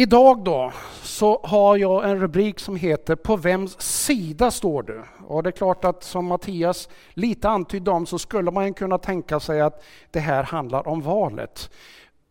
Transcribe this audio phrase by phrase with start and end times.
[0.00, 5.02] Idag då så har jag en rubrik som heter På vems sida står du?
[5.26, 9.40] Och det är klart att som Mattias lite antydde om så skulle man kunna tänka
[9.40, 11.70] sig att det här handlar om valet.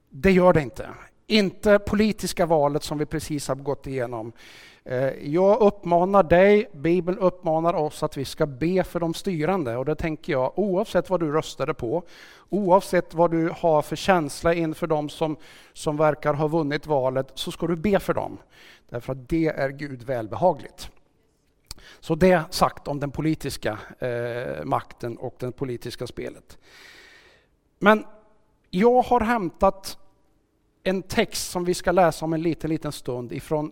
[0.10, 0.90] Det gör det inte.
[1.30, 4.32] Inte politiska valet som vi precis har gått igenom.
[4.84, 9.86] Eh, jag uppmanar dig, Bibeln uppmanar oss att vi ska be för de styrande och
[9.86, 12.04] det tänker jag oavsett vad du röstade på,
[12.50, 15.38] oavsett vad du har för känsla inför de som,
[15.74, 18.38] som verkar ha vunnit valet, så ska du be för dem.
[18.90, 20.90] Därför att det är Gud välbehagligt.
[22.00, 26.58] Så det sagt om den politiska eh, makten och det politiska spelet.
[27.80, 28.06] Men
[28.70, 29.98] jag har hämtat
[30.90, 33.72] en text som vi ska läsa om en liten, liten stund ifrån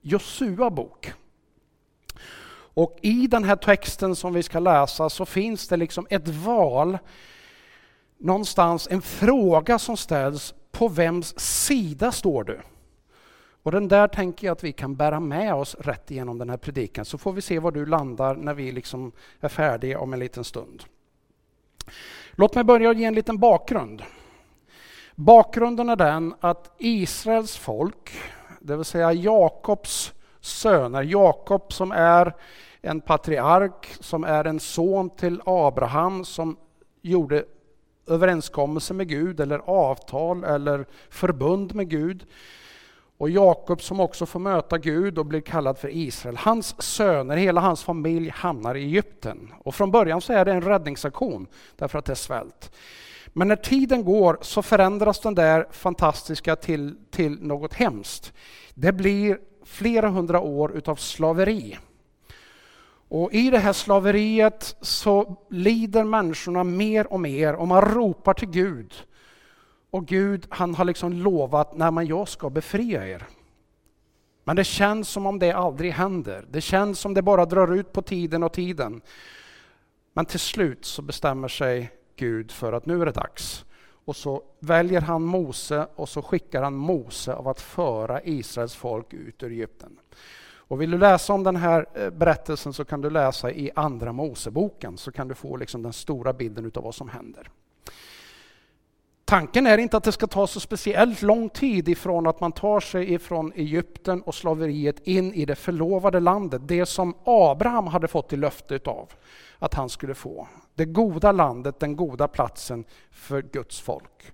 [0.00, 1.12] Josua bok.
[2.50, 6.98] Och i den här texten som vi ska läsa så finns det liksom ett val,
[8.18, 12.60] någonstans en fråga som ställs, på vems sida står du?
[13.62, 16.56] Och den där tänker jag att vi kan bära med oss rätt igenom den här
[16.56, 20.18] predikan, så får vi se var du landar när vi liksom är färdiga om en
[20.18, 20.84] liten stund.
[22.32, 24.02] Låt mig börja ge en liten bakgrund.
[25.20, 28.18] Bakgrunden är den att Israels folk
[28.60, 31.02] det vill säga Jakobs söner.
[31.02, 32.34] Jakob som är
[32.80, 36.56] en patriark, som är en son till Abraham som
[37.02, 37.44] gjorde
[38.06, 42.26] överenskommelse med Gud eller avtal eller förbund med Gud.
[43.18, 46.36] Och Jakob som också får möta Gud och blir kallad för Israel.
[46.36, 49.52] Hans söner, hela hans familj hamnar i Egypten.
[49.64, 52.70] Och från början så är det en räddningsaktion därför att det är svält.
[53.38, 58.32] Men när tiden går så förändras den där fantastiska till, till något hemskt.
[58.74, 61.78] Det blir flera hundra år utav slaveri.
[63.08, 68.50] Och I det här slaveriet så lider människorna mer och mer och man ropar till
[68.50, 68.94] Gud.
[69.90, 73.26] Och Gud han har liksom lovat, nej men jag ska befria er.
[74.44, 76.46] Men det känns som om det aldrig händer.
[76.50, 79.00] Det känns som det bara drar ut på tiden och tiden.
[80.12, 83.64] Men till slut så bestämmer sig Gud för att nu är det dags.
[84.04, 89.12] Och så väljer han Mose och så skickar han Mose av att föra Israels folk
[89.12, 89.98] ut ur Egypten.
[90.68, 94.12] Och vill du läsa om den här eh, berättelsen så kan du läsa i Andra
[94.12, 97.50] Moseboken så kan du få liksom den stora bilden av vad som händer.
[99.24, 102.80] Tanken är inte att det ska ta så speciellt lång tid ifrån att man tar
[102.80, 108.32] sig ifrån Egypten och slaveriet in i det förlovade landet, det som Abraham hade fått
[108.32, 109.08] i löfte av
[109.58, 110.48] att han skulle få.
[110.78, 114.32] Det goda landet, den goda platsen för Guds folk.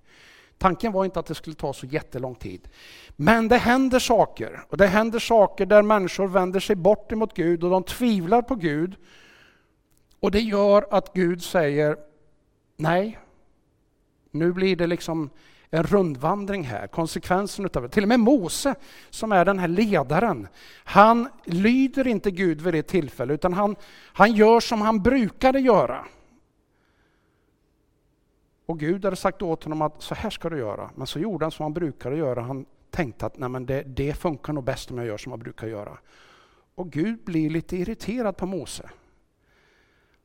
[0.59, 2.69] Tanken var inte att det skulle ta så jättelång tid.
[3.17, 4.65] Men det händer saker.
[4.69, 8.55] Och det händer saker där människor vänder sig bort emot Gud och de tvivlar på
[8.55, 8.97] Gud.
[10.21, 11.97] Och det gör att Gud säger
[12.77, 13.19] nej,
[14.31, 15.31] nu blir det liksom
[15.71, 17.89] en rundvandring här, konsekvensen utav det.
[17.89, 18.75] Till och med Mose,
[19.11, 20.49] som är den här ledaren,
[20.85, 23.77] han lyder inte Gud vid det tillfället, utan han,
[24.13, 26.05] han gör som han brukade göra.
[28.67, 31.45] Och Gud hade sagt åt honom att så här ska du göra, men så gjorde
[31.45, 32.41] han som han brukade göra.
[32.41, 35.39] Han tänkte att Nej, men det, det funkar nog bäst om jag gör som jag
[35.39, 35.99] brukar göra.
[36.75, 38.91] Och Gud blir lite irriterad på Mose.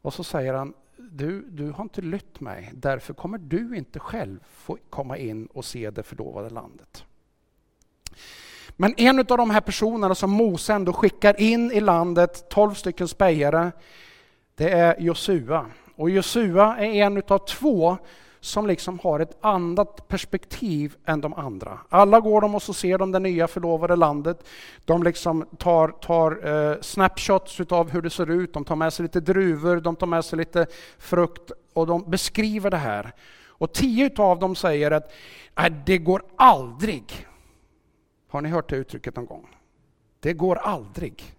[0.02, 4.40] Och så säger han, du, du har inte lytt mig, därför kommer du inte själv
[4.52, 7.06] få komma in och se det förlovade landet.
[8.70, 13.08] Men en av de här personerna som Mose ändå skickar in i landet, tolv stycken
[13.08, 13.72] spejare,
[14.56, 15.66] det är Josua.
[15.96, 17.98] Och Josua är en av två
[18.42, 21.80] som liksom har ett annat perspektiv än de andra.
[21.90, 24.44] Alla går de och så ser de det nya förlovade landet.
[24.86, 29.04] De liksom tar, tar eh, snapshots av hur det ser ut, de tar med sig
[29.04, 30.68] lite druvor, de tar med sig lite
[30.98, 33.12] frukt och de beskriver det här.
[33.48, 35.12] Och tio av dem säger att
[35.86, 37.28] det går aldrig.
[38.30, 39.48] Har ni hört det uttrycket någon gång?
[40.20, 41.36] Det går aldrig.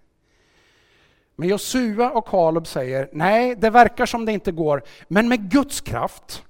[1.37, 5.81] Men Josua och Kaleb säger, nej, det verkar som det inte går, men med Guds
[5.81, 6.44] kraft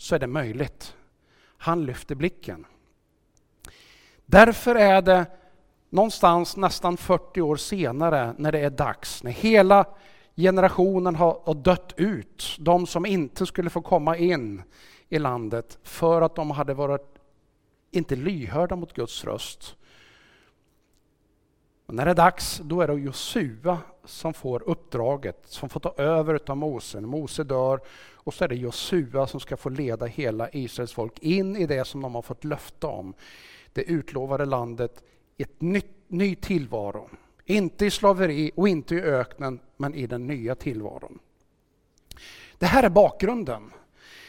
[0.00, 0.96] så är det möjligt.
[1.56, 2.66] Han lyfter blicken.
[4.26, 5.26] Därför är det
[5.90, 9.84] någonstans nästan 40 år senare när det är dags, när hela
[10.36, 14.62] generationen har dött ut, de som inte skulle få komma in
[15.08, 17.18] i landet för att de hade varit
[17.90, 19.76] inte lyhörda mot Guds röst.
[21.86, 25.94] Men när det är dags, då är det Josua som får uppdraget, som får ta
[25.96, 27.00] över av Mose.
[27.00, 27.80] Mose dör
[28.14, 31.84] och så är det Josua som ska få leda hela Israels folk in i det
[31.84, 33.14] som de har fått löfte om.
[33.72, 35.02] Det utlovade landet,
[35.38, 37.10] ett nytt, ny tillvaro.
[37.44, 41.18] Inte i slaveri och inte i öknen, men i den nya tillvaron.
[42.58, 43.70] Det här är bakgrunden.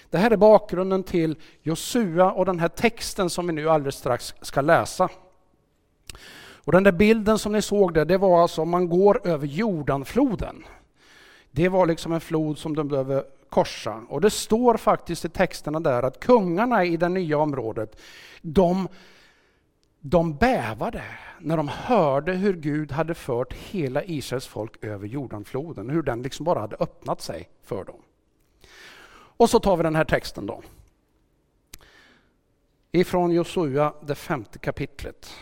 [0.09, 4.33] Det här är bakgrunden till Josua och den här texten som vi nu alldeles strax
[4.41, 5.09] ska läsa.
[6.63, 9.47] Och den där bilden som ni såg där, det var alltså om man går över
[9.47, 10.63] Jordanfloden.
[11.51, 14.01] Det var liksom en flod som de behöver korsa.
[14.09, 18.01] Och det står faktiskt i texterna där att kungarna i det nya området,
[18.41, 18.87] de,
[19.99, 21.03] de bävade
[21.39, 26.43] när de hörde hur Gud hade fört hela Israels folk över Jordanfloden, hur den liksom
[26.43, 28.01] bara hade öppnat sig för dem.
[29.13, 30.61] Och så tar vi den här texten då.
[32.91, 35.33] Ifrån Josua, det femte kapitlet.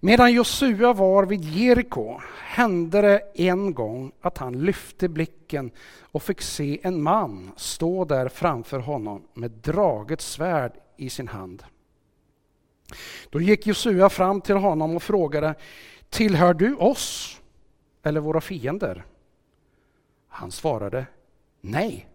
[0.00, 6.40] Medan Josua var vid Jeriko hände det en gång att han lyfte blicken och fick
[6.40, 11.64] se en man stå där framför honom med draget svärd i sin hand.
[13.30, 15.54] Då gick Josua fram till honom och frågade,
[16.08, 17.40] tillhör du oss
[18.02, 19.04] eller våra fiender?
[20.28, 21.06] Han svarade,
[21.60, 22.08] nej.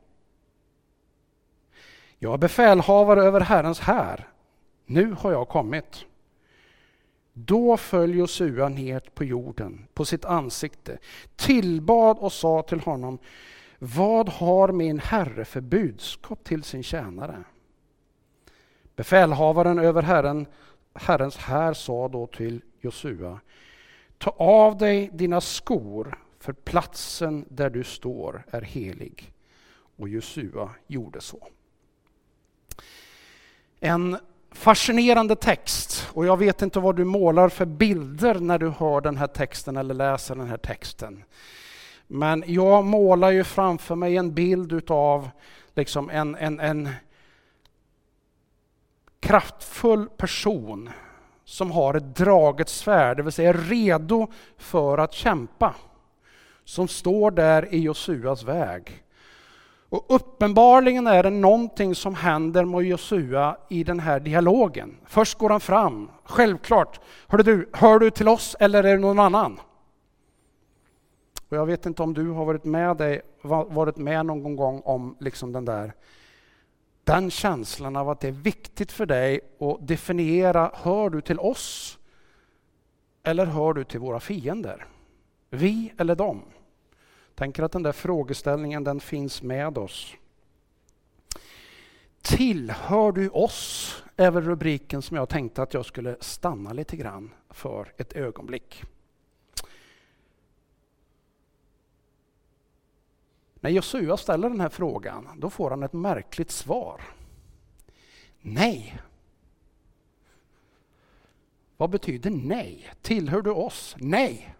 [2.20, 4.28] Jag är befälhavare över Herrens här.
[4.86, 6.06] Nu har jag kommit.
[7.34, 10.98] Då föll Josua ner på jorden, på sitt ansikte,
[11.36, 13.20] tillbad och sa till honom,
[13.80, 17.44] vad har min herre för budskap till sin tjänare?
[18.96, 20.46] Befälhavaren över herren,
[20.94, 23.40] Herrens här sa då till Josua,
[24.18, 29.34] ta av dig dina skor, för platsen där du står är helig.
[29.96, 31.48] Och Josua gjorde så.
[33.80, 34.18] En
[34.54, 39.18] fascinerande text och jag vet inte vad du målar för bilder när du hör den
[39.18, 41.24] här texten eller läser den här texten.
[42.08, 45.30] Men jag målar ju framför mig en bild utav
[45.76, 46.90] liksom en, en, en
[49.20, 50.90] kraftfull person
[51.46, 54.28] som har ett draget svärd, det vill säga redo
[54.58, 55.76] för att kämpa.
[56.66, 59.03] Som står där i Josuas väg.
[59.94, 64.98] Och uppenbarligen är det någonting som händer med Josua i den här dialogen.
[65.06, 67.00] Först går han fram, självklart.
[67.28, 69.60] Hör du, hör du till oss eller är det någon annan?
[71.50, 73.22] Och jag vet inte om du har varit med, dig,
[73.68, 75.94] varit med någon gång om liksom den där
[77.04, 82.00] den känslan av att det är viktigt för dig att definiera, hör du till oss
[83.24, 84.86] eller hör du till våra fiender?
[85.50, 86.42] Vi eller dem?
[87.36, 90.16] Tänker att den där frågeställningen den finns med oss.
[92.22, 94.04] Tillhör du oss?
[94.16, 98.84] är väl rubriken som jag tänkte att jag skulle stanna lite grann för ett ögonblick.
[103.56, 107.02] När Josua ställer den här frågan, då får han ett märkligt svar.
[108.42, 109.02] Nej.
[111.78, 112.94] Vad betyder nej?
[113.02, 113.96] Tillhör du oss?
[114.00, 114.56] Nej.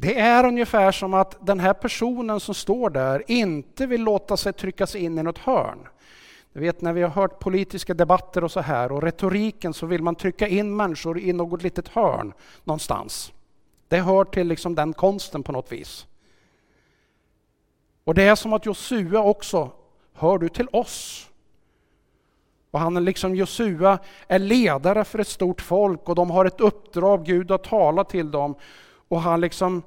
[0.00, 4.52] Det är ungefär som att den här personen som står där inte vill låta sig
[4.52, 5.88] tryckas in i något hörn.
[6.52, 10.02] Du vet när vi har hört politiska debatter och så här och retoriken så vill
[10.02, 12.32] man trycka in människor i något litet hörn
[12.64, 13.32] någonstans.
[13.88, 16.06] Det hör till liksom den konsten på något vis.
[18.04, 19.70] Och det är som att Josua också,
[20.12, 21.28] hör du till oss?
[22.70, 26.60] Och han är liksom Josua är ledare för ett stort folk och de har ett
[26.60, 28.54] uppdrag, Gud har talat till dem.
[29.08, 29.82] Och han liksom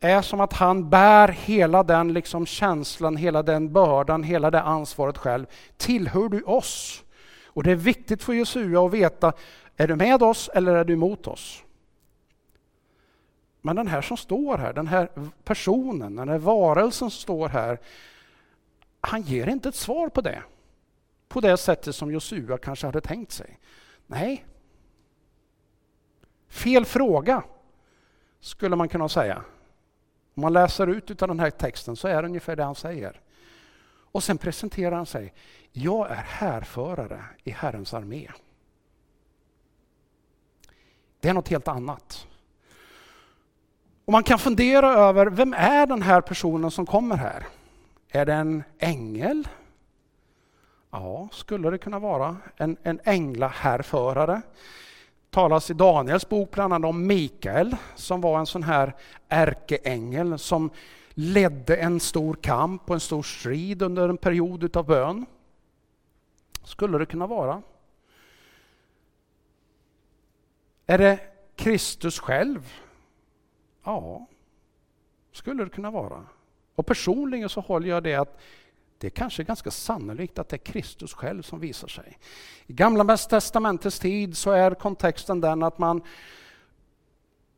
[0.00, 5.18] är som att han bär hela den liksom känslan, hela den bördan, hela det ansvaret
[5.18, 5.46] själv.
[5.76, 7.04] Tillhör du oss?
[7.44, 9.32] Och det är viktigt för Josua att veta,
[9.76, 11.62] är du med oss eller är du emot oss?
[13.60, 15.08] Men den här som står här, den här
[15.44, 17.78] personen, den här varelsen som står här,
[19.00, 20.42] han ger inte ett svar på det.
[21.28, 23.58] På det sättet som Josua kanske hade tänkt sig.
[24.06, 24.44] Nej.
[26.48, 27.42] Fel fråga,
[28.46, 29.42] skulle man kunna säga.
[30.34, 33.20] Om man läser ut av den här texten så är det ungefär det han säger.
[34.12, 35.34] Och sen presenterar han sig.
[35.72, 38.30] Jag är härförare i Herrens armé.
[41.20, 42.26] Det är något helt annat.
[44.04, 47.46] Och man kan fundera över, vem är den här personen som kommer här?
[48.08, 49.48] Är det en ängel?
[50.90, 52.36] Ja, skulle det kunna vara.
[52.56, 54.42] En, en änglahärförare
[55.30, 58.94] talas i Daniels bok bland annat om Mikael som var en sån här
[59.28, 60.70] ärkeängel som
[61.10, 65.26] ledde en stor kamp och en stor strid under en period av bön.
[66.64, 67.62] Skulle det kunna vara.
[70.86, 71.20] Är det
[71.56, 72.72] Kristus själv
[73.86, 74.26] Ja,
[75.32, 76.26] skulle det kunna vara.
[76.74, 78.40] Och personligen så håller jag det att
[78.98, 82.18] det är kanske är ganska sannolikt att det är Kristus själv som visar sig.
[82.66, 86.02] I Gamla testamentets tid så är kontexten den att man,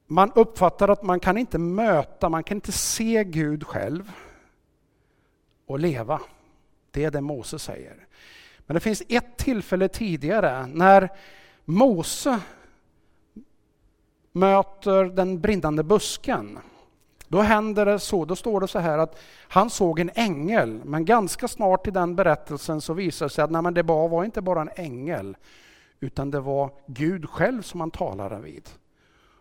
[0.07, 4.13] man uppfattar att man kan inte möta, man kan inte se Gud själv
[5.67, 6.21] och leva.
[6.91, 8.07] Det är det Mose säger.
[8.59, 11.09] Men det finns ett tillfälle tidigare när
[11.65, 12.41] Mose
[14.33, 16.59] möter den brinnande busken.
[17.29, 19.19] Då händer det så, då står det så här att
[19.49, 23.51] han såg en ängel, men ganska snart i den berättelsen så visar det sig att
[23.51, 25.37] nej, men det var inte bara en ängel,
[26.01, 28.69] utan det var Gud själv som han talade vid.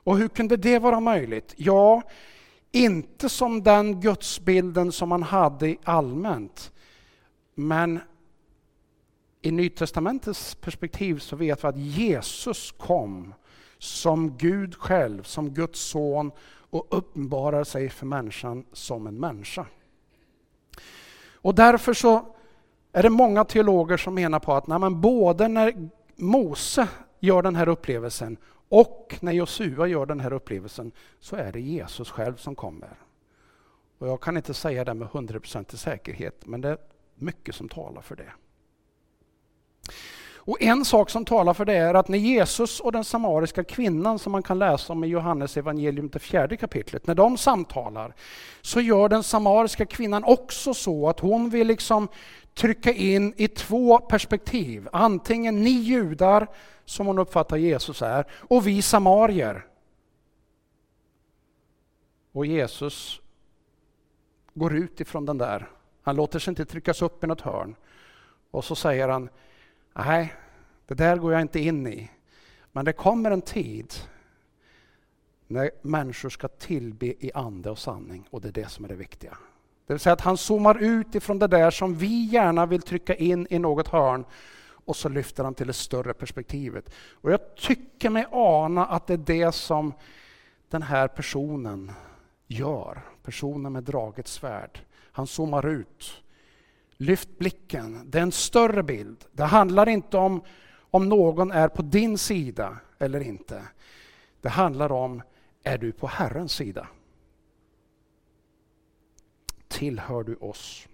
[0.03, 1.53] Och hur kunde det vara möjligt?
[1.57, 2.01] Ja,
[2.71, 6.71] inte som den gudsbilden som man hade allmänt,
[7.55, 7.99] men
[9.41, 13.33] i Nytestamentets perspektiv så vet vi att Jesus kom
[13.77, 16.31] som Gud själv, som Guds son
[16.69, 19.65] och uppenbarar sig för människan som en människa.
[21.31, 22.35] Och därför så
[22.91, 26.87] är det många teologer som menar på att nej, både när Mose
[27.19, 28.37] gör den här upplevelsen
[28.69, 32.97] och när Josua gör den här upplevelsen så är det Jesus själv som kommer.
[33.97, 36.77] Och jag kan inte säga det med 100% säkerhet, men det är
[37.15, 38.31] mycket som talar för det.
[40.47, 44.19] Och En sak som talar för det är att när Jesus och den samariska kvinnan
[44.19, 48.13] som man kan läsa om i Johannes evangelium det fjärde kapitlet, när de samtalar
[48.61, 52.07] så gör den samariska kvinnan också så att hon vill liksom
[52.53, 54.89] trycka in i två perspektiv.
[54.91, 56.47] Antingen ni judar,
[56.85, 59.65] som hon uppfattar Jesus är, och vi samarier.
[62.31, 63.21] Och Jesus
[64.53, 65.69] går ut ifrån den där.
[66.03, 67.75] Han låter sig inte tryckas upp i något hörn.
[68.51, 69.29] Och så säger han,
[70.05, 70.33] nej,
[70.85, 72.09] det där går jag inte in i.
[72.71, 73.93] Men det kommer en tid
[75.47, 78.95] när människor ska tillbe i ande och sanning och det är det som är det
[78.95, 79.37] viktiga.
[79.87, 83.15] Det vill säga att han zoomar ut ifrån det där som vi gärna vill trycka
[83.15, 84.25] in i något hörn
[84.85, 86.93] och så lyfter han till det större perspektivet.
[87.11, 89.93] Och jag tycker mig ana att det är det som
[90.69, 91.91] den här personen
[92.47, 93.01] gör.
[93.23, 94.79] Personen med draget svärd.
[95.11, 96.23] Han zoomar ut.
[96.97, 98.09] Lyft blicken.
[98.11, 99.25] Det är en större bild.
[99.31, 100.41] Det handlar inte om
[100.91, 103.63] om någon är på din sida eller inte.
[104.41, 105.21] Det handlar om,
[105.63, 106.87] är du på Herrens sida?
[109.67, 110.87] Tillhör du oss?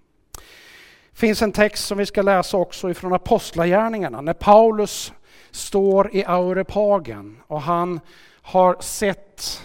[1.12, 5.13] Det finns en text som vi ska läsa också ifrån Apostlagärningarna, när Paulus
[5.51, 8.00] står i Aurepagen och han
[8.41, 9.62] har sett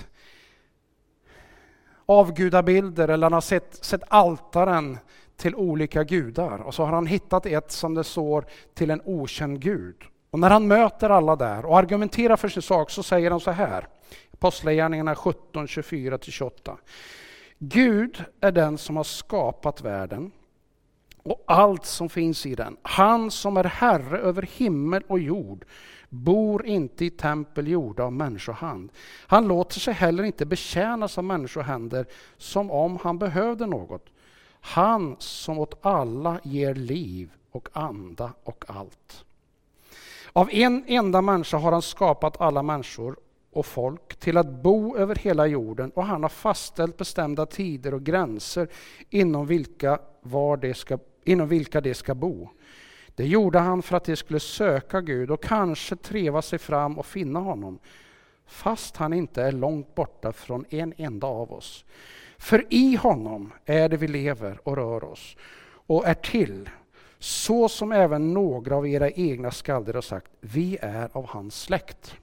[2.06, 4.98] avgudabilder eller han har sett, sett altaren
[5.38, 9.60] till olika gudar och så har han hittat ett som det står till en okänd
[9.60, 9.96] gud.
[10.30, 13.50] Och när han möter alla där och argumenterar för sin sak så säger han så
[13.50, 13.88] här,
[14.32, 16.76] Apostlagärningarna 17, 24-28.
[17.58, 20.30] Gud är den som har skapat världen
[21.22, 22.76] och allt som finns i den.
[22.82, 25.64] Han som är herre över himmel och jord
[26.08, 28.92] bor inte i tempel gjorda av människohand.
[29.26, 34.06] Han låter sig heller inte betjänas av människohänder som om han behövde något.
[34.60, 39.24] Han som åt alla ger liv och anda och allt.
[40.32, 43.16] Av en enda människa har han skapat alla människor
[43.52, 48.02] och folk till att bo över hela jorden och han har fastställt bestämda tider och
[48.02, 48.68] gränser
[49.10, 52.48] inom vilka, var det ska, inom vilka de ska bo.
[53.14, 57.06] Det gjorde han för att de skulle söka Gud och kanske treva sig fram och
[57.06, 57.78] finna honom,
[58.46, 61.84] fast han inte är långt borta från en enda av oss.
[62.38, 65.36] För i honom är det vi lever och rör oss
[65.86, 66.70] och är till
[67.18, 72.16] så som även några av era egna skalder har sagt, vi är av hans släkt.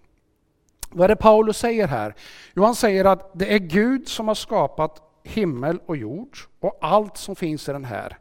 [0.90, 2.16] Vad är det Paulus säger här?
[2.54, 7.18] Jo, han säger att det är Gud som har skapat himmel och jord och allt
[7.18, 8.18] som finns i den här.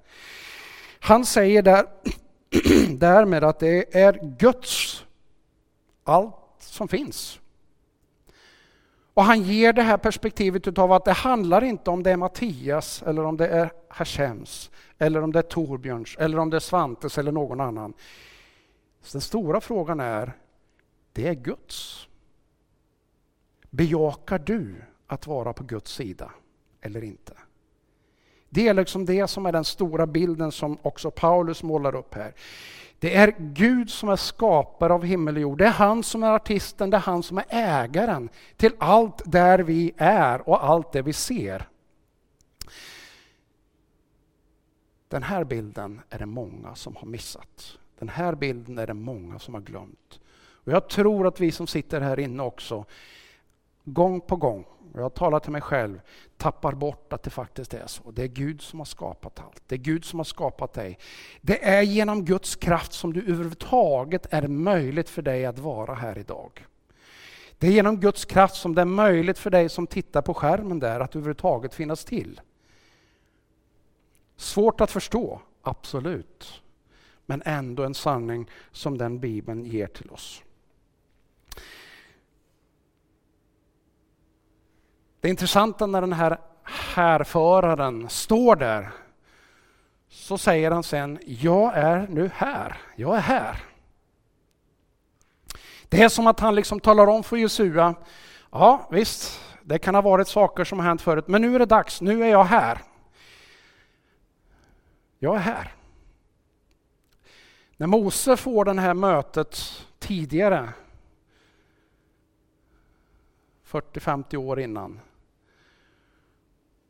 [1.00, 1.86] Han säger där,
[2.96, 5.04] därmed att det är Guds,
[6.04, 7.40] allt som finns.
[9.14, 13.02] Och han ger det här perspektivet utav att det handlar inte om det är Mattias
[13.02, 17.18] eller om det är Hashems eller om det är Torbjörns eller om det är Svantes
[17.18, 17.94] eller någon annan.
[19.02, 20.32] Så den stora frågan är,
[21.12, 22.08] det är Guds.
[23.70, 24.74] Bejakar du
[25.06, 26.30] att vara på Guds sida
[26.80, 27.32] eller inte?
[28.48, 32.34] Det är liksom det som är den stora bilden som också Paulus målar upp här.
[33.04, 35.58] Det är Gud som är skapare av himmel och jord.
[35.58, 39.58] Det är han som är artisten, det är han som är ägaren till allt där
[39.58, 41.68] vi är och allt det vi ser.
[45.08, 47.78] Den här bilden är det många som har missat.
[47.98, 50.20] Den här bilden är det många som har glömt.
[50.36, 52.84] Och jag tror att vi som sitter här inne också,
[53.84, 56.00] gång på gång, och jag talar till mig själv,
[56.36, 58.10] tappar bort att det faktiskt är så.
[58.10, 59.62] Det är Gud som har skapat allt.
[59.66, 60.98] Det är Gud som har skapat dig.
[61.40, 66.18] Det är genom Guds kraft som du överhuvudtaget är möjligt för dig att vara här
[66.18, 66.66] idag.
[67.58, 70.78] Det är genom Guds kraft som det är möjligt för dig som tittar på skärmen
[70.78, 72.40] där att överhuvudtaget finnas till.
[74.36, 76.62] Svårt att förstå, absolut.
[77.26, 80.43] men ändå en sanning som den Bibeln ger till oss.
[85.24, 88.90] Det intressanta när den här härföraren står där,
[90.08, 93.64] så säger han sen, jag är nu här, jag är här.
[95.88, 97.94] Det är som att han liksom talar om för Jesua,
[98.50, 101.66] ja visst, det kan ha varit saker som har hänt förut, men nu är det
[101.66, 102.78] dags, nu är jag här.
[105.18, 105.74] Jag är här.
[107.76, 110.68] När Mose får det här mötet tidigare,
[113.66, 115.00] 40-50 år innan,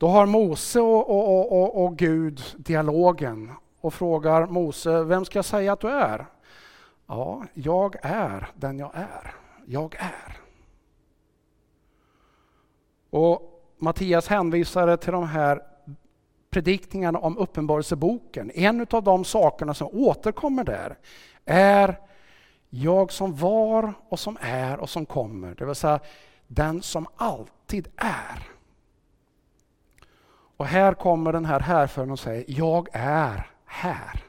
[0.05, 5.45] då har Mose och, och, och, och, Gud dialogen och frågar Mose, vem ska jag
[5.45, 6.27] säga att du är?
[7.07, 9.35] Ja, jag är den jag är.
[9.67, 10.37] Jag är.
[13.11, 15.63] Och Mattias hänvisade till de här
[16.51, 18.51] predikningarna om Uppenbarelseboken.
[18.55, 20.99] En av de sakerna som återkommer där
[21.45, 22.01] är
[22.71, 25.55] jag som var och som är och som kommer.
[25.55, 26.01] Det vill säga
[26.47, 28.54] den som alltid är.
[30.65, 34.25] Och här kommer den här härföraren och säger, jag är här.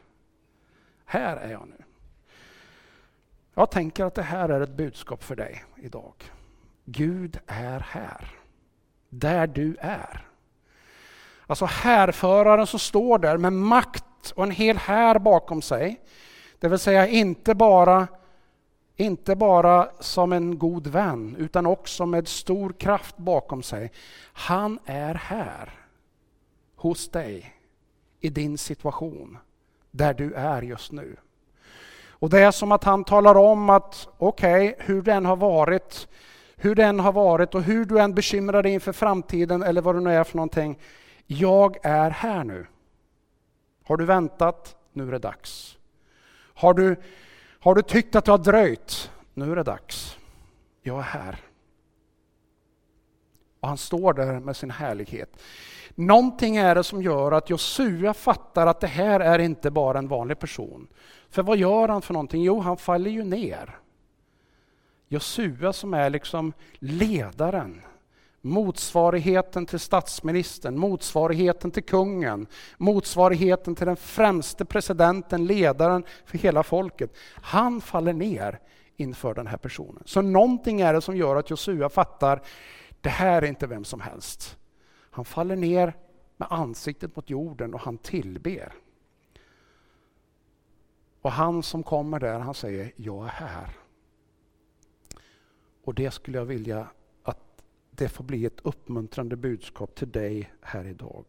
[1.06, 1.84] Här är jag nu.
[3.54, 6.14] Jag tänker att det här är ett budskap för dig idag.
[6.86, 8.32] Gud är här.
[9.10, 10.28] Där du är.
[11.48, 16.02] Alltså härföraren som står där med makt och en hel här bakom sig.
[16.60, 18.08] Det vill säga inte bara,
[18.96, 23.92] inte bara som en god vän utan också med stor kraft bakom sig.
[24.34, 25.85] Han är här
[26.76, 27.56] hos dig
[28.20, 29.38] i din situation
[29.92, 31.16] där du är just nu.
[32.10, 36.08] Och det är som att han talar om att okej, okay, hur den har varit,
[36.56, 40.02] hur den har varit och hur du än bekymrar dig inför framtiden eller vad det
[40.02, 40.80] nu är för någonting.
[41.28, 42.66] Jag är här nu.
[43.84, 44.76] Har du väntat?
[44.94, 45.78] Nu är det dags.
[46.54, 46.96] Har du,
[47.60, 49.12] har du tyckt att du har dröjt?
[49.34, 50.18] Nu är det dags.
[50.82, 51.40] Jag är här.
[53.60, 55.38] Och han står där med sin härlighet.
[55.96, 60.08] Någonting är det som gör att Josua fattar att det här är inte bara en
[60.08, 60.88] vanlig person.
[61.30, 62.44] För vad gör han för någonting?
[62.44, 63.80] Jo, han faller ju ner.
[65.08, 67.82] Josua som är liksom ledaren,
[68.42, 77.16] motsvarigheten till statsministern, motsvarigheten till kungen, motsvarigheten till den främste presidenten, ledaren för hela folket.
[77.34, 78.60] Han faller ner
[78.98, 80.04] inför den här personen.
[80.06, 82.42] Så någonting är det som gör att Josua fattar,
[83.02, 84.58] det här är inte vem som helst.
[85.16, 85.94] Han faller ner
[86.38, 88.74] med ansiktet mot jorden och han tillber.
[91.22, 93.70] Och han som kommer där, han säger, jag är här.
[95.84, 96.88] Och det skulle jag vilja
[97.24, 101.26] att det får bli ett uppmuntrande budskap till dig här idag.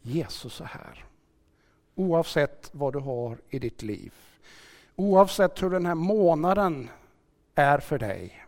[0.00, 1.04] Jesus är här.
[1.94, 4.14] Oavsett vad du har i ditt liv.
[4.96, 6.90] Oavsett hur den här månaden
[7.54, 8.46] är för dig.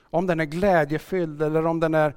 [0.00, 2.14] Om den är glädjefylld eller om den är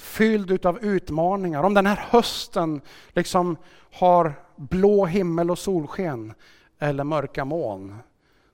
[0.00, 1.62] fylld av utmaningar.
[1.62, 3.56] Om den här hösten liksom
[3.92, 6.34] har blå himmel och solsken
[6.78, 7.96] eller mörka moln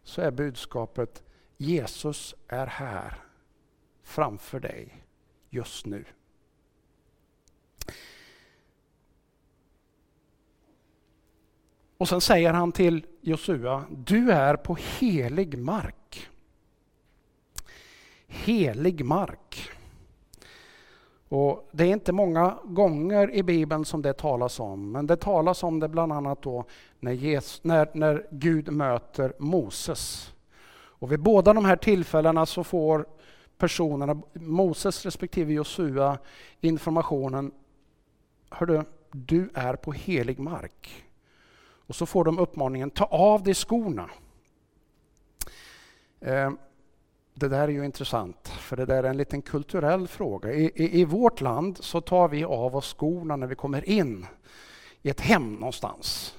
[0.02, 1.22] så är budskapet
[1.56, 3.18] Jesus är här
[4.02, 5.04] framför dig
[5.50, 6.04] just nu.
[11.98, 16.28] Och sen säger han till Josua, du är på helig mark.
[18.26, 19.75] Helig mark.
[21.28, 25.62] Och det är inte många gånger i Bibeln som det talas om, men det talas
[25.62, 26.64] om det bland annat då
[27.00, 30.32] när, Jesus, när, när Gud möter Moses.
[30.98, 33.06] Och vid båda de här tillfällena så får
[33.58, 36.18] personerna, Moses respektive Josua,
[36.60, 37.52] informationen
[38.50, 41.04] Hördu, du är på helig mark.
[41.86, 44.10] Och så får de uppmaningen, ta av dig skorna.
[46.20, 46.50] Eh,
[47.38, 50.52] det där är ju intressant, för det där är en liten kulturell fråga.
[50.52, 54.26] I, i, I, vårt land så tar vi av oss skorna när vi kommer in
[55.02, 56.34] i ett hem någonstans.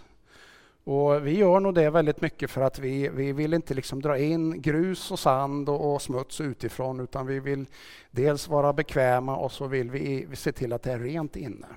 [0.83, 4.17] Och vi gör nog det väldigt mycket för att vi, vi vill inte liksom dra
[4.17, 7.65] in grus och sand och, och smuts utifrån utan vi vill
[8.12, 11.67] dels vara bekväma och så vill vi, vi se till att det är rent inne.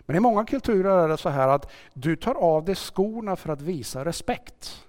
[0.00, 3.52] Men i många kulturer är det så här att du tar av dig skorna för
[3.52, 4.84] att visa respekt.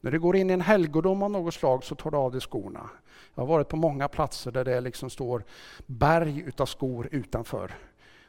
[0.00, 2.40] När du går in i en helgodom av något slag så tar du av dig
[2.40, 2.90] skorna.
[3.34, 5.44] Jag har varit på många platser där det liksom står
[5.86, 7.74] berg utav skor utanför.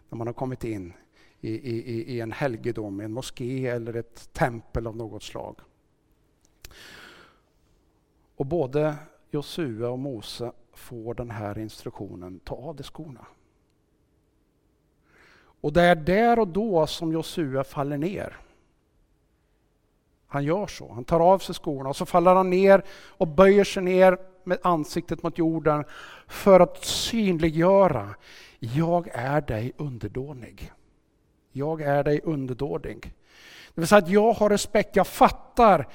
[0.10, 0.94] När man har kommit in
[1.42, 5.60] i, i, i en helgedom, en moské eller ett tempel av något slag.
[8.36, 8.96] Och både
[9.32, 13.26] Josua och Mose får den här instruktionen, ta av dig skorna.
[15.62, 18.38] Och det är där och då som Josua faller ner.
[20.32, 20.94] Han gör så.
[20.94, 24.58] Han tar av sig skorna och så faller han ner och böjer sig ner med
[24.64, 25.84] ansiktet mot jorden
[26.28, 28.16] för att synliggöra.
[28.60, 30.72] Jag är dig underdånig.
[31.52, 33.14] Jag är dig underdånig.
[33.74, 35.88] Det vill säga att jag har respekt, jag fattar.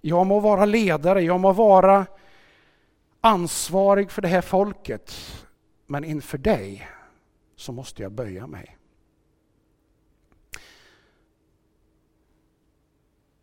[0.00, 2.06] Jag må vara ledare, jag må vara
[3.20, 5.14] ansvarig för det här folket.
[5.86, 6.88] Men inför dig
[7.56, 8.76] så måste jag böja mig.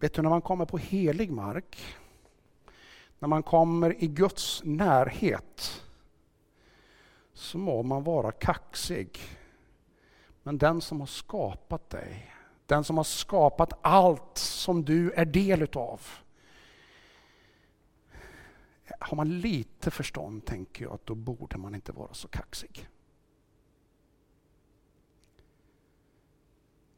[0.03, 1.97] Vet du, när man kommer på helig mark,
[3.19, 5.83] när man kommer i Guds närhet,
[7.33, 9.19] så må man vara kaxig.
[10.41, 12.33] Men den som har skapat dig,
[12.65, 16.01] den som har skapat allt som du är del utav.
[18.99, 22.89] Har man lite förstånd tänker jag att då borde man inte vara så kaxig.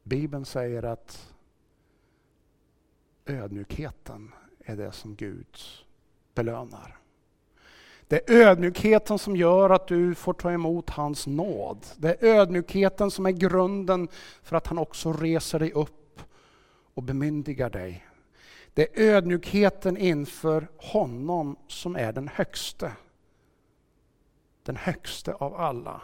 [0.02, 1.35] Bibeln säger att
[3.26, 4.32] ödmjukheten
[4.64, 5.58] är det som Gud
[6.34, 6.98] belönar.
[8.08, 11.86] Det är ödmjukheten som gör att du får ta emot hans nåd.
[11.96, 14.08] Det är ödmjukheten som är grunden
[14.42, 16.22] för att han också reser dig upp
[16.94, 18.06] och bemyndigar dig.
[18.74, 22.92] Det är ödmjukheten inför honom som är den högste.
[24.62, 26.02] Den högste av alla.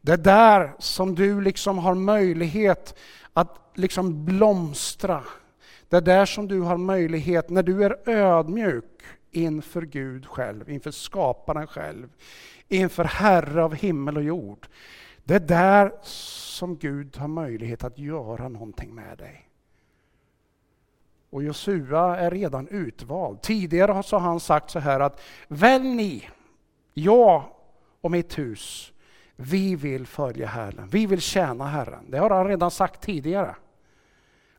[0.00, 2.98] Det är där som du liksom har möjlighet
[3.32, 5.24] att liksom blomstra.
[5.94, 10.90] Det är där som du har möjlighet, när du är ödmjuk inför Gud själv, inför
[10.90, 12.08] skaparen själv,
[12.68, 14.66] inför Herre av himmel och jord.
[15.24, 19.48] Det är där som Gud har möjlighet att göra någonting med dig.
[21.30, 23.42] Och Josua är redan utvald.
[23.42, 26.28] Tidigare så har han sagt så här att välj ni,
[26.94, 27.44] jag
[28.00, 28.92] och mitt hus,
[29.36, 32.10] vi vill följa Herren, vi vill tjäna Herren.
[32.10, 33.54] Det har han redan sagt tidigare.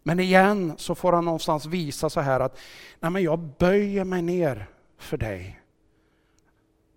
[0.08, 2.60] Men igen så får han någonstans visa så här att
[3.00, 5.62] Nej, men jag böjer mig ner för dig.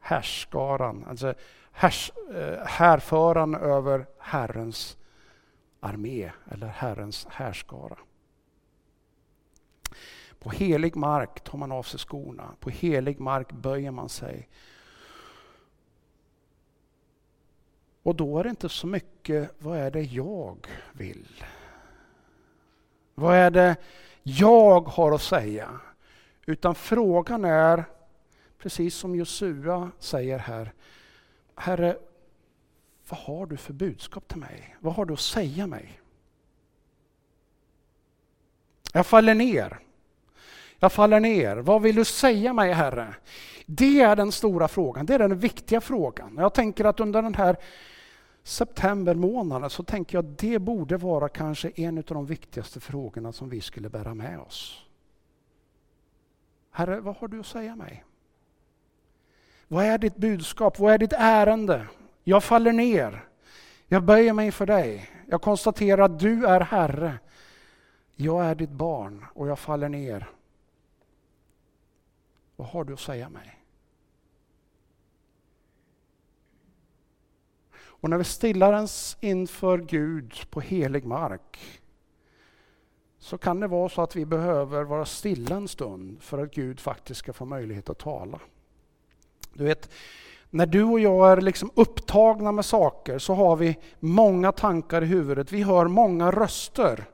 [0.00, 1.34] Härskaran, alltså
[1.72, 4.98] härs, eh, härföran över Herrens
[5.80, 7.98] armé eller Herrens härskara.
[10.38, 14.48] På helig mark tar man av sig skorna, på helig mark böjer man sig.
[18.02, 21.44] Och då är det inte så mycket, vad är det jag vill?
[23.18, 23.76] Vad är det
[24.22, 25.80] jag har att säga?
[26.46, 27.84] Utan frågan är,
[28.58, 30.72] precis som Josua säger här,
[31.54, 31.96] Herre,
[33.08, 34.76] vad har du för budskap till mig?
[34.80, 36.00] Vad har du att säga mig?
[38.92, 39.78] Jag faller ner.
[40.78, 41.56] Jag faller ner.
[41.56, 43.14] Vad vill du säga mig, Herre?
[43.66, 46.36] Det är den stora frågan, det är den viktiga frågan.
[46.38, 47.56] Jag tänker att under den här
[48.42, 53.32] september månad så tänker jag att det borde vara kanske en av de viktigaste frågorna
[53.32, 54.84] som vi skulle bära med oss.
[56.70, 58.04] Herre, vad har du att säga mig?
[59.68, 60.78] Vad är ditt budskap?
[60.78, 61.86] Vad är ditt ärende?
[62.24, 63.24] Jag faller ner.
[63.86, 65.10] Jag böjer mig inför dig.
[65.26, 67.18] Jag konstaterar att du är Herre.
[68.16, 70.30] Jag är ditt barn och jag faller ner.
[72.56, 73.57] Vad har du att säga mig?
[78.00, 81.80] Och när vi stillar oss inför Gud på helig mark
[83.18, 86.80] så kan det vara så att vi behöver vara stilla en stund för att Gud
[86.80, 88.40] faktiskt ska få möjlighet att tala.
[89.52, 89.90] Du vet,
[90.50, 95.06] när du och jag är liksom upptagna med saker så har vi många tankar i
[95.06, 95.52] huvudet.
[95.52, 97.04] Vi hör många röster.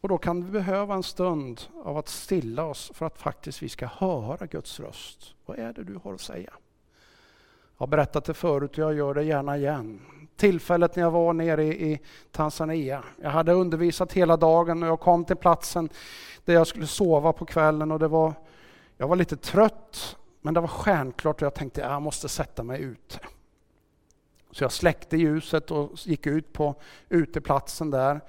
[0.00, 3.68] Och då kan vi behöva en stund av att stilla oss för att faktiskt vi
[3.68, 5.34] ska höra Guds röst.
[5.46, 6.52] Vad är det du har att säga?
[7.80, 10.00] Jag har berättat det förut och jag gör det gärna igen.
[10.36, 13.04] Tillfället när jag var nere i Tanzania.
[13.22, 15.88] Jag hade undervisat hela dagen och jag kom till platsen
[16.44, 18.34] där jag skulle sova på kvällen och det var,
[18.96, 22.82] jag var lite trött men det var stjärnklart och jag tänkte jag måste sätta mig
[22.82, 23.18] ute.
[24.50, 26.74] Så jag släckte ljuset och gick ut på
[27.08, 28.20] uteplatsen där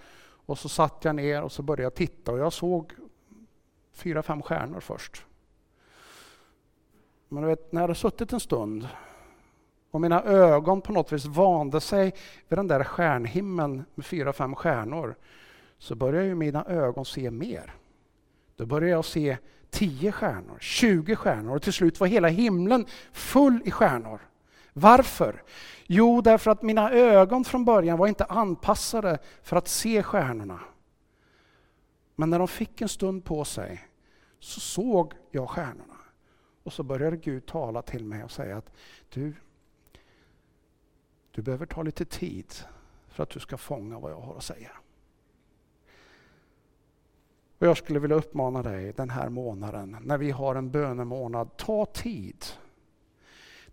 [0.45, 2.93] och så satt jag ner och så började jag titta och jag såg
[3.93, 5.25] fyra, fem stjärnor först.
[7.27, 8.87] Men du vet, när jag hade suttit en stund
[9.91, 12.13] och mina ögon på något vis vande sig
[12.47, 15.15] vid den där stjärnhimlen med fyra, fem stjärnor
[15.77, 17.73] så börjar ju mina ögon se mer.
[18.55, 19.37] Då börjar jag se
[19.69, 24.19] tio stjärnor, tjugo stjärnor och till slut var hela himlen full i stjärnor.
[24.73, 25.43] Varför?
[25.87, 30.59] Jo, därför att mina ögon från början var inte anpassade för att se stjärnorna.
[32.15, 33.87] Men när de fick en stund på sig
[34.39, 35.97] så såg jag stjärnorna.
[36.63, 38.71] Och så började Gud tala till mig och säga att
[39.09, 39.33] du,
[41.31, 42.53] du behöver ta lite tid
[43.07, 44.71] för att du ska fånga vad jag har att säga.
[47.57, 51.85] Och jag skulle vilja uppmana dig den här månaden, när vi har en bönemånad, ta
[51.85, 52.45] tid.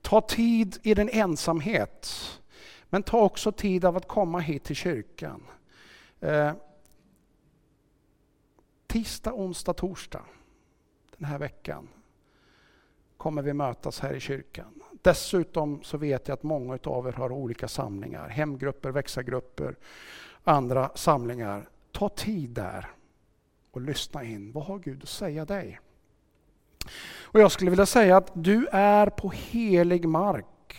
[0.00, 2.08] Ta tid i din ensamhet.
[2.90, 5.42] Men ta också tid av att komma hit till kyrkan.
[6.20, 6.52] Eh,
[8.86, 10.24] tisdag, onsdag, torsdag
[11.18, 11.88] den här veckan
[13.16, 14.77] kommer vi mötas här i kyrkan.
[15.02, 19.76] Dessutom så vet jag att många av er har olika samlingar, hemgrupper, växargrupper,
[20.44, 21.68] andra samlingar.
[21.92, 22.90] Ta tid där
[23.70, 24.52] och lyssna in.
[24.52, 25.80] Vad har Gud att säga dig?
[27.22, 30.76] Och Jag skulle vilja säga att du är på helig mark.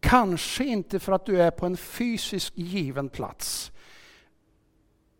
[0.00, 3.72] Kanske inte för att du är på en fysisk given plats.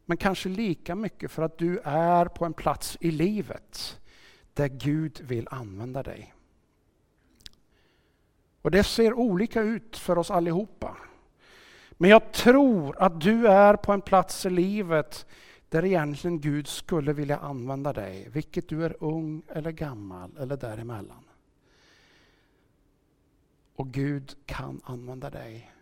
[0.04, 4.00] Men kanske lika mycket för att du är på en plats i livet
[4.54, 6.34] där Gud vill använda dig.
[8.66, 10.96] Och Det ser olika ut för oss allihopa.
[11.92, 15.26] Men jag tror att du är på en plats i livet
[15.68, 21.24] där egentligen Gud skulle vilja använda dig, vilket du är ung eller gammal eller däremellan.
[23.76, 25.72] Och Gud kan använda dig.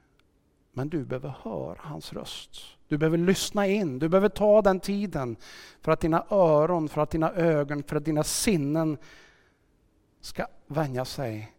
[0.73, 2.61] Men du behöver höra hans röst.
[2.89, 5.37] Du behöver lyssna in, du behöver ta den tiden
[5.81, 8.99] för att dina öron, för att dina ögon, för att dina sinnen
[10.21, 11.54] ska vänja sig.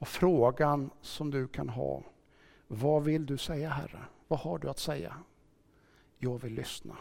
[0.00, 2.02] Och frågan som du kan ha,
[2.68, 4.04] vad vill du säga Herre?
[4.28, 5.16] Vad har du att säga?
[6.18, 6.96] Jag vill lyssna.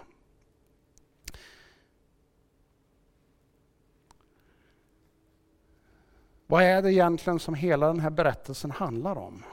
[6.47, 9.43] Vad är det egentligen som hela den här berättelsen handlar om?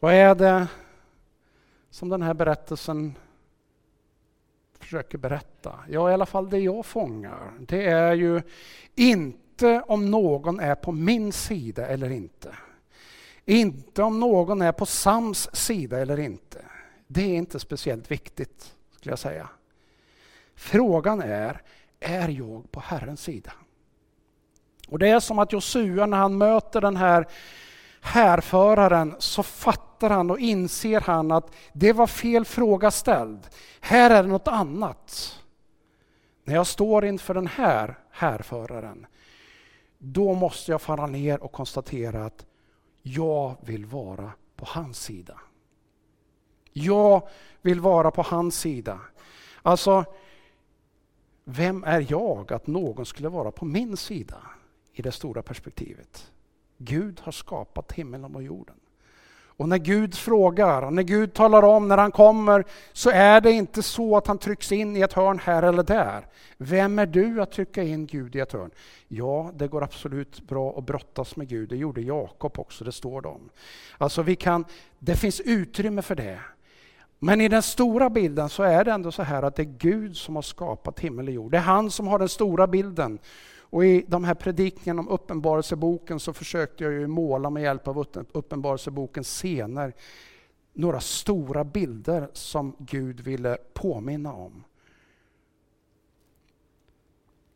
[0.00, 0.68] Vad är det
[1.90, 3.14] som den här berättelsen
[4.78, 5.78] försöker berätta?
[5.88, 8.42] Ja, i alla fall det jag fångar, det är ju
[8.94, 12.56] inte inte om någon är på min sida eller inte.
[13.44, 16.64] Inte om någon är på Sams sida eller inte.
[17.06, 19.48] Det är inte speciellt viktigt, skulle jag säga.
[20.54, 21.62] Frågan är,
[22.00, 23.52] är jag på Herrens sida?
[24.88, 27.26] Och Det är som att Josua när han möter den här
[28.00, 33.48] härföraren så fattar han och inser han att det var fel fråga ställd.
[33.80, 35.40] Här är det något annat.
[36.44, 39.06] När jag står inför den här härföraren,
[40.04, 42.46] då måste jag falla ner och konstatera att
[43.02, 45.40] jag vill vara på hans sida.
[46.72, 47.28] Jag
[47.62, 49.00] vill vara på hans sida.
[49.62, 50.04] Alltså,
[51.44, 54.42] vem är jag att någon skulle vara på min sida
[54.92, 56.32] i det stora perspektivet?
[56.78, 58.76] Gud har skapat himlen och jorden.
[59.56, 63.82] Och när Gud frågar, när Gud talar om när han kommer, så är det inte
[63.82, 66.26] så att han trycks in i ett hörn här eller där.
[66.58, 68.70] Vem är du att trycka in Gud i ett hörn?
[69.08, 71.68] Ja, det går absolut bra att brottas med Gud.
[71.68, 73.50] Det gjorde Jakob också, det står det om.
[73.98, 74.64] Alltså vi kan,
[74.98, 76.38] det finns utrymme för det.
[77.18, 80.16] Men i den stora bilden så är det ändå så här att det är Gud
[80.16, 81.52] som har skapat himmel och jord.
[81.52, 83.18] Det är han som har den stora bilden.
[83.74, 88.06] Och I de här predikningarna om Uppenbarelseboken så försökte jag ju måla med hjälp av
[88.32, 89.92] Uppenbarelsebokens scener
[90.72, 94.64] några stora bilder som Gud ville påminna om.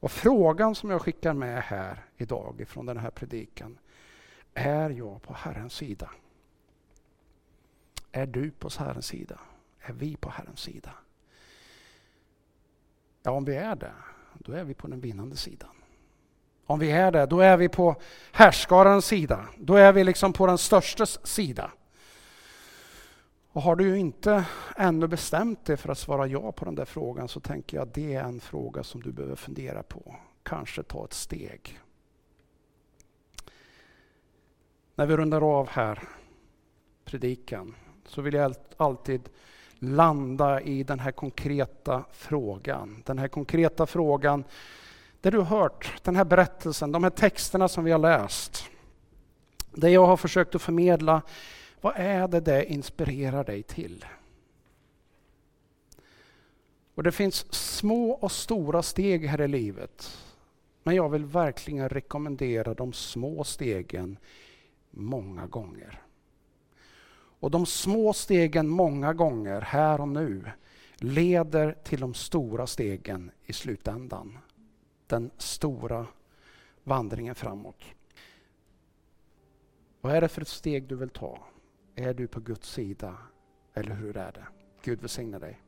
[0.01, 3.79] Och Frågan som jag skickar med här idag ifrån den här predikan.
[4.55, 6.11] Är jag på Herrens sida?
[8.13, 9.41] Är du på Herrens sida?
[9.81, 10.91] Är vi på Herrens sida?
[13.23, 13.95] Ja, om vi är det,
[14.35, 15.78] då är vi på den vinnande sidan.
[16.69, 17.97] Om vi är det, då är vi på
[18.33, 19.49] härskarens sida.
[19.59, 21.71] Då är vi liksom på den störstes sida.
[23.53, 24.45] Och har du inte
[24.77, 27.95] ännu bestämt dig för att svara ja på den där frågan så tänker jag att
[27.95, 30.17] det är en fråga som du behöver fundera på.
[30.43, 31.81] Kanske ta ett steg.
[34.95, 36.03] När vi rundar av här
[37.05, 37.75] predikan
[38.07, 39.29] så vill jag alltid
[39.79, 43.03] landa i den här konkreta frågan.
[43.07, 44.45] Den här konkreta frågan
[45.21, 48.65] det du har hört, den här berättelsen, de här texterna som vi har läst.
[49.73, 51.23] Det jag har försökt att förmedla,
[51.81, 54.05] vad är det det inspirerar dig till?
[56.95, 60.19] Och Det finns små och stora steg här i livet.
[60.83, 64.19] Men jag vill verkligen rekommendera de små stegen
[64.91, 66.03] många gånger.
[67.41, 70.51] Och de små stegen många gånger, här och nu,
[70.97, 74.39] leder till de stora stegen i slutändan
[75.09, 76.07] den stora
[76.85, 77.85] vandringen framåt.
[80.01, 81.47] Vad är det för ett steg du vill ta?
[81.95, 83.17] Är du på Guds sida
[83.75, 84.47] eller hur är det?
[84.83, 85.61] Gud välsigne dig.